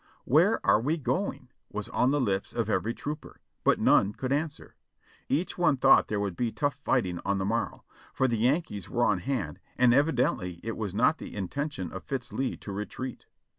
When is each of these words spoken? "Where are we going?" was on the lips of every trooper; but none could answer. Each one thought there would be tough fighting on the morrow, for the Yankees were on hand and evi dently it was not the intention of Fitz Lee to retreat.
"Where 0.25 0.59
are 0.65 0.81
we 0.81 0.97
going?" 0.97 1.49
was 1.71 1.87
on 1.89 2.09
the 2.09 2.19
lips 2.19 2.53
of 2.53 2.71
every 2.71 2.95
trooper; 2.95 3.39
but 3.63 3.79
none 3.79 4.13
could 4.13 4.31
answer. 4.33 4.75
Each 5.29 5.59
one 5.59 5.77
thought 5.77 6.07
there 6.07 6.19
would 6.19 6.35
be 6.35 6.51
tough 6.51 6.79
fighting 6.83 7.19
on 7.23 7.37
the 7.37 7.45
morrow, 7.45 7.83
for 8.11 8.27
the 8.27 8.39
Yankees 8.39 8.89
were 8.89 9.05
on 9.05 9.19
hand 9.19 9.59
and 9.77 9.93
evi 9.93 10.15
dently 10.17 10.59
it 10.63 10.75
was 10.75 10.95
not 10.95 11.19
the 11.19 11.35
intention 11.35 11.91
of 11.91 12.03
Fitz 12.03 12.33
Lee 12.33 12.57
to 12.57 12.71
retreat. 12.71 13.27